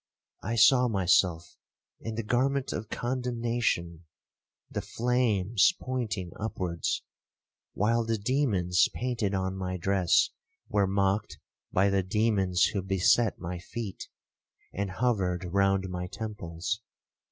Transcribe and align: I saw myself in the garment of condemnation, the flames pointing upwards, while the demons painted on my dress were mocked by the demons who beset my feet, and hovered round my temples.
I 0.41 0.55
saw 0.55 0.87
myself 0.87 1.57
in 1.99 2.15
the 2.15 2.23
garment 2.23 2.73
of 2.73 2.89
condemnation, 2.89 4.05
the 4.67 4.81
flames 4.81 5.75
pointing 5.79 6.31
upwards, 6.39 7.03
while 7.73 8.03
the 8.03 8.17
demons 8.17 8.89
painted 8.95 9.35
on 9.35 9.55
my 9.55 9.77
dress 9.77 10.31
were 10.67 10.87
mocked 10.87 11.37
by 11.71 11.91
the 11.91 12.01
demons 12.01 12.63
who 12.73 12.81
beset 12.81 13.37
my 13.37 13.59
feet, 13.59 14.09
and 14.73 14.89
hovered 14.89 15.45
round 15.45 15.87
my 15.87 16.07
temples. 16.07 16.81